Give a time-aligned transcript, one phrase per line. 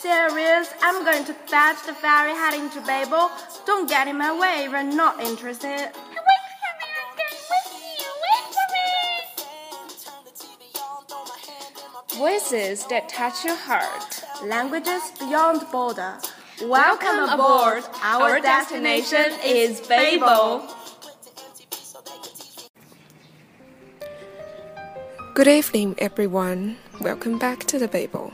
[0.00, 0.72] Serious.
[0.80, 3.30] I'm going to fetch the ferry heading to Babel.
[3.66, 4.66] Don't get in my way.
[4.66, 5.66] We're not interested.
[5.66, 6.24] Wait for
[6.80, 6.88] me.
[6.96, 7.68] I'm going with
[8.00, 8.08] you.
[8.24, 8.66] Wait for
[12.14, 12.18] me.
[12.18, 14.24] Voices that touch your heart.
[14.42, 16.18] Languages beyond border.
[16.62, 17.84] Welcome aboard.
[18.02, 20.66] Our destination is Babel.
[25.34, 26.78] Good evening, everyone.
[27.02, 28.32] Welcome back to the Babel.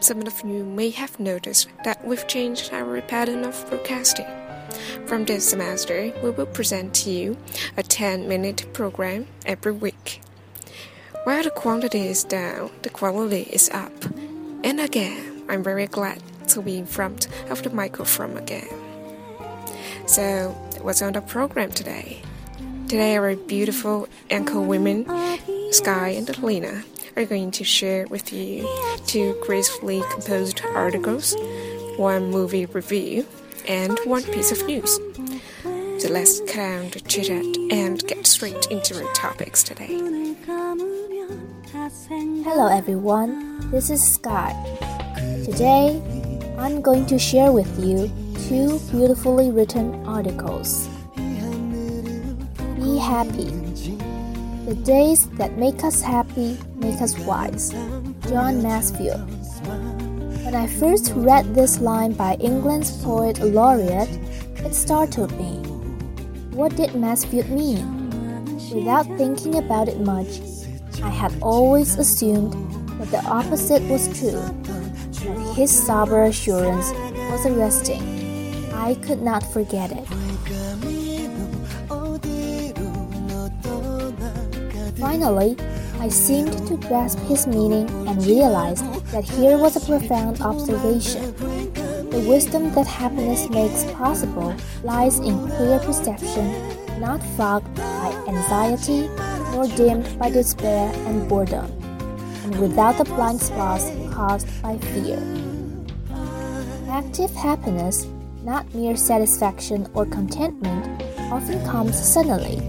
[0.00, 4.26] Some of you may have noticed that we've changed our pattern of broadcasting.
[5.04, 7.36] From this semester, we will present to you
[7.76, 10.22] a 10 minute program every week.
[11.24, 13.92] While the quantity is down, the quality is up.
[14.64, 18.72] And again, I'm very glad to be in front of the microphone again.
[20.06, 22.22] So, what's on the program today?
[22.88, 25.04] Today, our beautiful anchor women,
[25.72, 26.84] Sky and Lena,
[27.16, 28.68] are going to share with you
[29.06, 31.34] two gracefully composed articles,
[31.96, 33.26] one movie review,
[33.68, 34.98] and one piece of news.
[36.02, 39.98] So let's count the chit chat and get straight into our topics today.
[42.42, 44.54] Hello everyone, this is Sky.
[45.44, 46.02] Today,
[46.58, 48.10] I'm going to share with you
[48.48, 50.88] two beautifully written articles.
[52.76, 53.69] Be happy.
[54.70, 57.70] The days that make us happy make us wise.
[58.30, 59.26] John Masefield.
[60.44, 64.08] When I first read this line by England's poet laureate,
[64.64, 65.58] it startled me.
[66.54, 67.82] What did Masefield mean?
[68.72, 70.38] Without thinking about it much,
[71.02, 72.52] I had always assumed
[73.00, 76.92] that the opposite was true, that his sober assurance
[77.32, 78.70] was arresting.
[78.72, 80.06] I could not forget it.
[85.10, 85.56] Finally,
[85.98, 91.34] I seemed to grasp his meaning and realized that here was a profound observation.
[92.10, 94.54] The wisdom that happiness makes possible
[94.84, 96.46] lies in clear perception,
[97.00, 99.08] not fogged by anxiety
[99.50, 101.66] nor dimmed by despair and boredom,
[102.44, 105.18] and without the blind spots caused by fear.
[106.88, 108.06] Active happiness,
[108.44, 112.62] not mere satisfaction or contentment, often comes suddenly,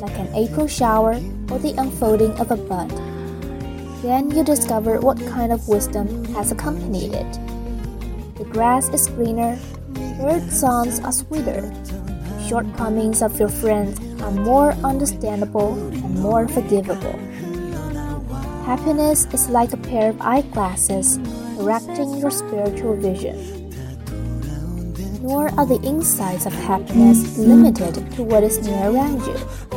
[0.00, 1.14] like an April shower
[1.50, 2.90] or the unfolding of a bud.
[4.02, 7.32] Then you discover what kind of wisdom has accompanied it.
[8.36, 9.58] The grass is greener,
[10.20, 11.72] bird songs are sweeter,
[12.48, 17.18] shortcomings of your friends are more understandable and more forgivable.
[18.64, 21.18] Happiness is like a pair of eyeglasses
[21.56, 23.36] correcting your spiritual vision.
[25.22, 29.67] Nor are the insights of happiness limited to what is near around you.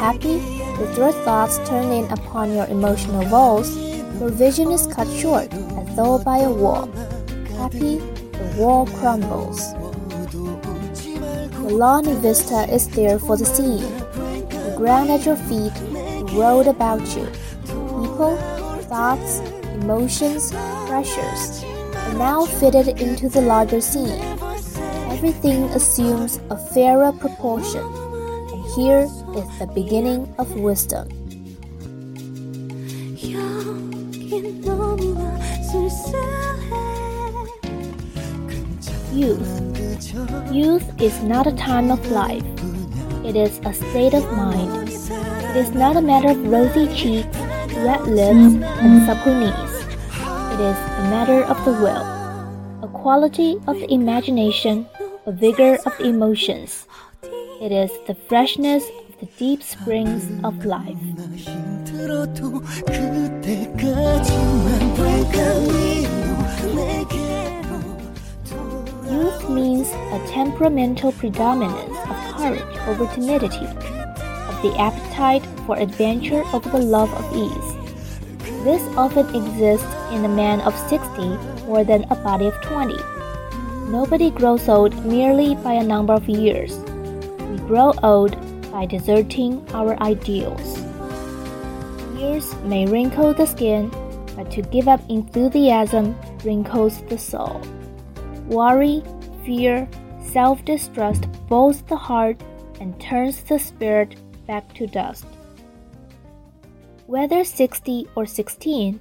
[0.00, 0.40] Unhappy,
[0.80, 3.76] with your thoughts turn in upon your emotional walls,
[4.18, 6.86] your vision is cut short as though by a wall.
[7.58, 9.74] Happy, the wall crumbles.
[11.52, 13.92] The lawn vista is there for the seeing.
[14.48, 17.26] The ground at your feet, the road about you.
[17.66, 18.38] People,
[18.88, 19.40] thoughts,
[19.82, 20.50] emotions,
[20.88, 24.18] pressures are now fitted into the larger scene.
[25.12, 29.06] Everything assumes a fairer proportion, and here
[29.36, 31.08] is the beginning of wisdom.
[39.12, 39.60] Youth.
[40.52, 42.44] Youth is not a time of life.
[43.24, 44.88] It is a state of mind.
[44.88, 47.36] It is not a matter of rosy cheeks,
[47.78, 49.74] red lips, and supple knees.
[50.54, 52.02] It is a matter of the will,
[52.82, 54.86] a quality of the imagination,
[55.26, 56.86] a vigor of the emotions.
[57.60, 58.84] It is the freshness
[59.20, 60.96] the deep springs of life.
[69.10, 76.70] Youth means a temperamental predominance of courage over timidity, of the appetite for adventure over
[76.70, 77.74] the love of ease.
[78.64, 81.06] This often exists in a man of 60
[81.66, 82.96] more than a body of 20.
[83.90, 86.78] Nobody grows old merely by a number of years.
[87.50, 88.34] We grow old
[88.70, 90.78] by deserting our ideals.
[92.16, 93.90] Years may wrinkle the skin,
[94.36, 97.60] but to give up enthusiasm wrinkles the soul.
[98.46, 99.02] Worry,
[99.44, 99.88] fear,
[100.22, 102.40] self distrust boils the heart
[102.80, 105.26] and turns the spirit back to dust.
[107.06, 109.00] Whether 60 or 16,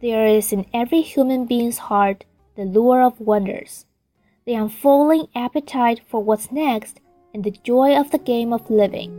[0.00, 2.24] there is in every human being's heart
[2.54, 3.86] the lure of wonders,
[4.44, 7.00] the unfolding appetite for what's next,
[7.36, 9.12] and the joy of the game of living.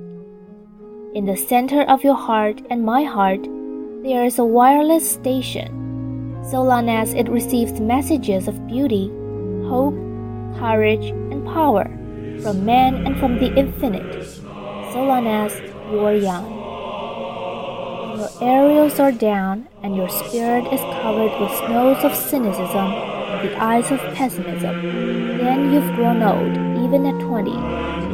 [1.14, 3.44] In the center of your heart and my heart,
[4.02, 6.42] there is a wireless station.
[6.50, 9.10] So long as it receives messages of beauty,
[9.70, 9.94] hope,
[10.58, 11.86] courage, and power
[12.42, 14.26] from man and from the infinite,
[14.94, 15.54] so long as
[15.92, 16.50] you are young.
[18.18, 22.94] Your aerials are down and your spirit is covered with snows of cynicism
[23.30, 24.82] and the eyes of pessimism,
[25.38, 28.07] then you've grown old, even at 20.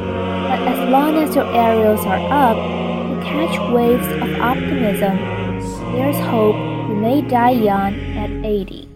[0.66, 5.16] As long as your aerials are up, you catch waves of optimism.
[5.92, 6.56] There's hope
[6.88, 8.88] you may die young at 80.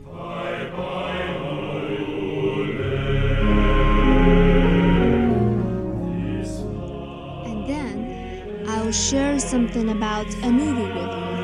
[7.45, 11.39] And then I'll share something about a movie with you.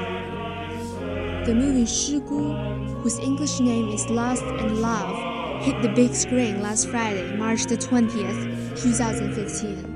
[1.44, 2.54] The movie 失孤,
[3.02, 7.76] whose English name is Lost and Love, hit the big screen last Friday, March the
[7.76, 9.93] 20th, 2015.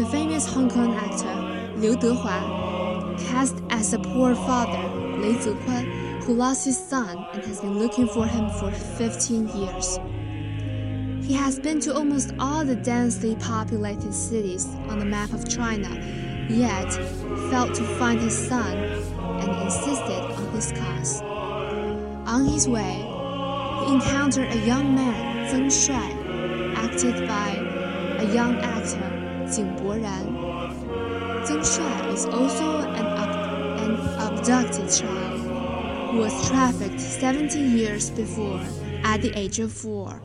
[0.00, 4.80] The famous Hong Kong actor Liu Dehua, cast as a poor father,
[5.18, 9.98] Lei Zekuan, who lost his son and has been looking for him for 15 years.
[11.22, 15.90] He has been to almost all the densely populated cities on the map of China,
[16.48, 16.90] yet
[17.50, 21.20] failed to find his son and insisted on his cause.
[22.24, 23.04] On his way,
[23.84, 27.50] he encountered a young man, Zheng Shuai, acted by
[28.18, 30.26] a young actor, Jing Boran.
[31.46, 33.92] Zheng Shuai is also an, ab- an
[34.26, 35.40] abducted child
[36.10, 38.60] who was trafficked 17 years before
[39.04, 40.20] at the age of four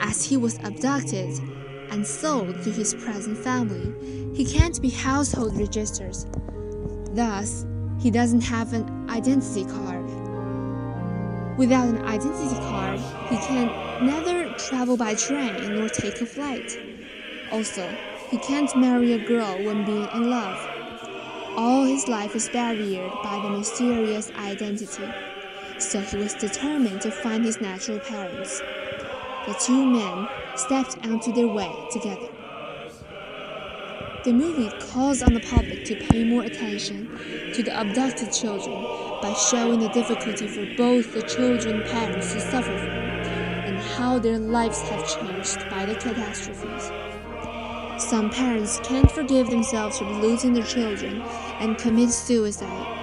[0.00, 1.38] as he was abducted
[1.90, 3.94] and sold to his present family,
[4.34, 6.26] he can't be household registers.
[7.12, 7.66] Thus,
[8.00, 10.06] he doesn't have an identity card.
[11.58, 13.66] Without an identity card, he can
[14.06, 16.78] neither travel by train nor take a flight.
[17.52, 17.88] Also,
[18.30, 20.56] he can't marry a girl when being in love.
[21.56, 25.08] All his life is barriered by the mysterious identity.
[25.78, 28.62] So he was determined to find his natural parents
[29.46, 32.28] the two men stepped onto their way together.
[34.22, 37.08] The movie calls on the public to pay more attention
[37.54, 38.86] to the abducted children
[39.22, 43.24] by showing the difficulty for both the children parents to suffer from
[43.66, 47.09] and how their lives have changed by the catastrophes.
[48.00, 51.20] Some parents can't forgive themselves for losing their children
[51.60, 52.96] and commit suicide.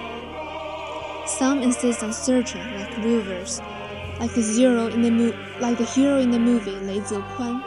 [1.26, 3.60] Some insist on searching like rovers
[4.18, 7.62] like the zero in the mo- like the hero in the movie Lei Zekuan.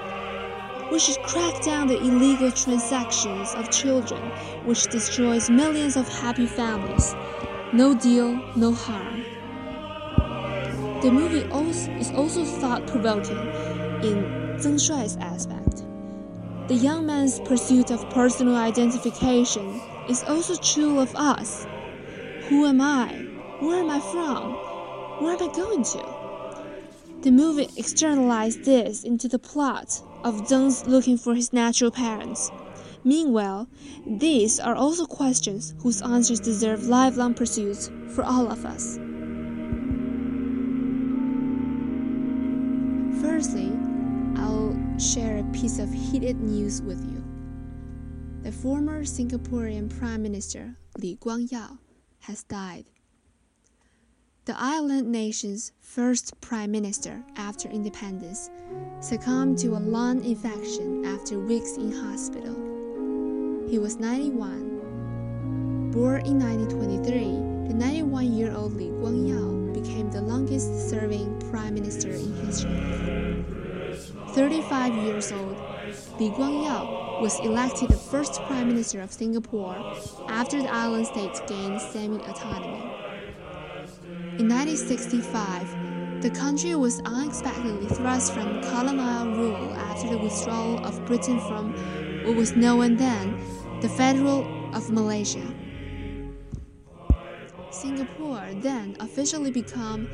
[0.91, 4.21] We should crack down the illegal transactions of children,
[4.65, 7.15] which destroys millions of happy families.
[7.71, 9.23] No deal, no harm.
[11.01, 13.37] The movie also is also thought-provoking
[14.03, 14.17] in
[14.59, 15.90] Zheng Shuai's aspect.
[16.67, 21.65] The young man's pursuit of personal identification is also true of us.
[22.49, 23.07] Who am I?
[23.59, 24.53] Where am I from?
[25.21, 27.21] Where am I going to?
[27.21, 32.51] The movie externalized this into the plot of Zheng's looking for his natural parents.
[33.03, 33.67] Meanwhile,
[34.05, 38.99] these are also questions whose answers deserve lifelong pursuits for all of us.
[45.61, 47.23] Piece of heated news with you.
[48.41, 51.77] The former Singaporean Prime Minister Lee Kuan Yew
[52.21, 52.85] has died.
[54.45, 58.49] The island nation's first prime minister after independence
[59.01, 62.55] succumbed to a lung infection after weeks in hospital.
[63.69, 65.91] He was 91.
[65.91, 71.75] Born in 1923, the 91 year old Lee Kuan Yew became the longest serving prime
[71.75, 73.30] minister in history.
[74.33, 75.57] 35 years old,
[76.17, 79.75] Lee Kuan Yew was elected the first prime minister of Singapore
[80.29, 82.81] after the island state gained semi autonomy.
[84.39, 91.39] In 1965, the country was unexpectedly thrust from colonial rule after the withdrawal of Britain
[91.41, 91.73] from
[92.23, 93.37] what was known then
[93.81, 95.45] the Federal of Malaysia.
[97.71, 100.07] Singapore then officially become,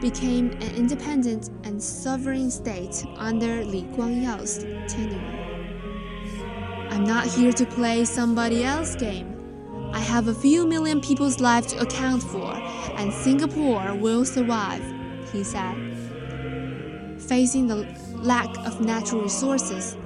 [0.00, 5.46] became an independent and sovereign state under Kuan Yew's tenure.
[6.90, 9.90] I'm not here to play somebody else's game.
[9.92, 12.52] I have a few million people's lives to account for,
[12.96, 14.82] and Singapore will survive,
[15.32, 15.74] he said.
[17.18, 19.96] Facing the lack of natural resources,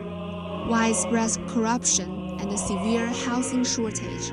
[0.69, 4.33] widespread corruption, and a severe housing shortage,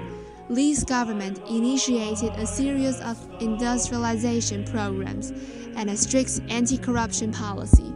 [0.50, 5.32] Lee's government initiated a series of industrialization programs
[5.76, 7.94] and a strict anti corruption policy.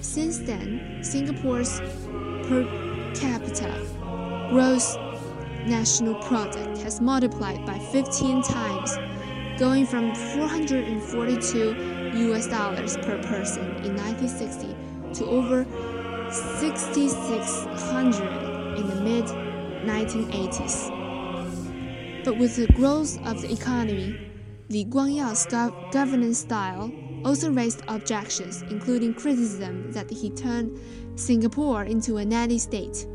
[0.00, 1.78] Since then, Singapore's
[2.48, 2.64] per
[3.14, 3.80] capita
[4.50, 4.96] gross
[5.66, 8.98] national product has multiplied by 15 times,
[9.58, 14.74] going from 442 US dollars per person in 1960
[15.14, 15.64] to over
[16.32, 19.26] 6600 in the mid
[19.86, 21.05] 1980s.
[22.26, 24.18] But with the growth of the economy,
[24.68, 26.90] Li Guangyao's gov- governance style
[27.24, 30.76] also raised objections, including criticism that he turned
[31.14, 33.06] Singapore into a nanny state.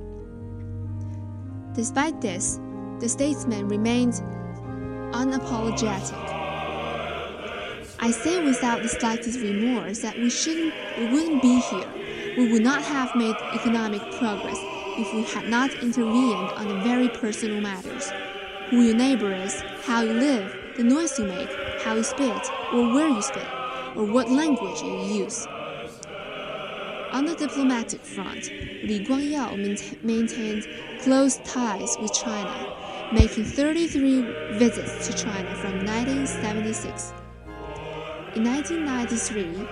[1.74, 2.62] Despite this,
[3.02, 4.14] the statesman remained
[5.12, 6.16] unapologetic.
[8.00, 11.90] I say without the slightest remorse that we shouldn't we wouldn't be here.
[12.38, 14.58] We would not have made economic progress
[14.98, 18.10] if we had not intervened on the very personal matters.
[18.72, 21.50] Who your neighbor is, how you live, the noise you make,
[21.82, 23.46] how you spit, or where you spit,
[23.98, 25.46] or what language you use.
[27.12, 29.58] On the diplomatic front, Li Guangyao
[30.06, 30.66] maintained
[31.02, 32.74] close ties with China,
[33.12, 34.22] making 33
[34.58, 37.12] visits to China from 1976.
[38.38, 39.68] In 1993,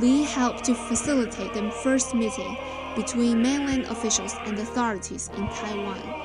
[0.00, 2.58] Li helped to facilitate the first meeting
[2.94, 6.23] between mainland officials and authorities in Taiwan.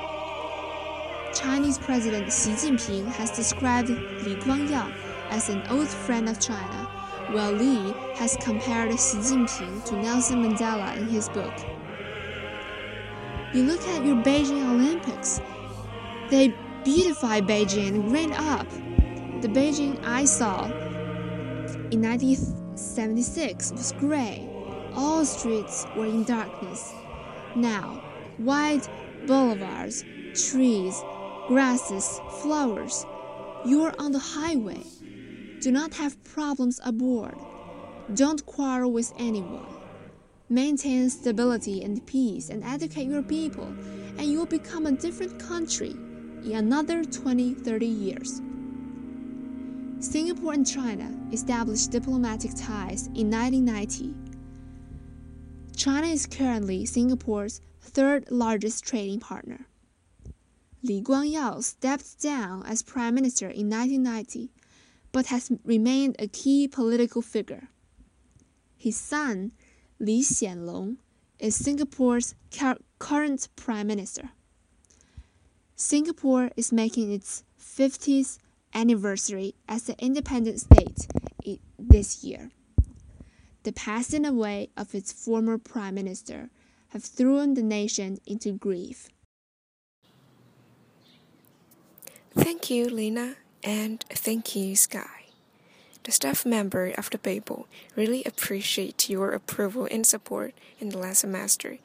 [1.34, 4.92] Chinese President Xi Jinping has described Li Guangyao
[5.30, 6.90] as an old friend of China
[7.32, 11.54] while Li has compared Xi Jinping to Nelson Mandela in his book.
[13.54, 15.40] You look at your Beijing Olympics,
[16.30, 18.70] they beautify Beijing and grand up.
[19.42, 20.66] The Beijing I saw
[21.92, 24.48] in 1976 was gray.
[24.94, 26.92] All streets were in darkness.
[27.56, 28.02] Now,
[28.40, 28.88] wide
[29.28, 31.04] boulevards, trees,
[31.50, 33.08] grasses, flowers.
[33.66, 34.84] You're on the highway.
[35.62, 37.36] Do not have problems aboard.
[38.14, 39.66] Don't quarrel with anyone.
[40.48, 43.66] Maintain stability and peace and educate your people,
[44.20, 48.42] and you will become a different country in another 20 30 years.
[50.02, 54.14] Singapore and China established diplomatic ties in 1990.
[55.76, 59.66] China is currently Singapore's third largest trading partner.
[60.82, 64.50] Li Guangyao stepped down as prime minister in 1990
[65.12, 67.70] but has remained a key political figure.
[68.78, 69.52] His son,
[70.00, 70.98] Li Hsien
[71.40, 72.36] is Singapore's
[73.00, 74.30] current prime minister.
[75.76, 78.38] Singapore is making its 50th
[78.74, 81.08] anniversary as an independent state
[81.78, 82.52] this year.
[83.64, 86.50] The passing away of its former prime minister
[86.90, 89.10] have thrown the nation into grief.
[92.40, 93.36] Thank you, Lena.
[93.64, 95.26] And thank you, Sky.
[96.04, 97.68] The staff member of the Babel
[97.98, 101.80] really appreciate your approval and support in the last semester,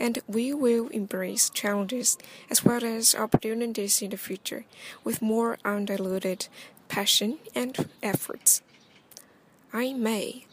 [0.00, 2.16] and we will embrace challenges
[2.48, 4.64] as well as opportunities in the future
[5.04, 6.48] with more undiluted
[6.88, 8.62] passion and efforts.
[9.72, 10.46] I may.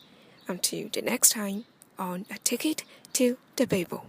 [0.48, 1.64] Until the next time
[1.98, 2.84] on A Ticket
[3.14, 4.06] to the Babel.